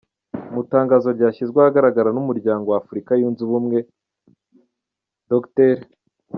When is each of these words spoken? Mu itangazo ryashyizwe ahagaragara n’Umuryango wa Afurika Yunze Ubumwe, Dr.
Mu 0.51 0.59
itangazo 0.65 1.07
ryashyizwe 1.17 1.57
ahagaragara 1.59 2.09
n’Umuryango 2.13 2.67
wa 2.69 2.79
Afurika 2.81 3.11
Yunze 3.19 3.41
Ubumwe, 3.43 3.79
Dr. 5.31 5.77